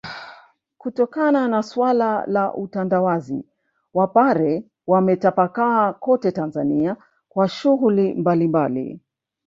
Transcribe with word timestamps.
kutokana 0.77 1.47
na 1.47 1.63
suala 1.63 2.23
la 2.27 2.53
utandawazi 2.55 3.43
Wapare 3.93 4.63
wametapakaa 4.87 5.93
kote 5.93 6.31
Tanzania 6.31 6.97
kwa 7.29 7.47
shughuli 7.49 8.13
mbalimbali 8.13 8.99